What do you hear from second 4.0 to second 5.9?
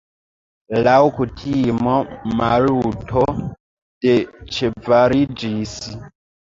deĉevaliĝis.